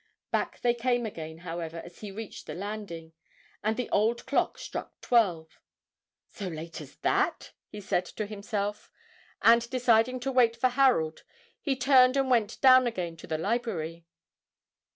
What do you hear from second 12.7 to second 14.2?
again to the library.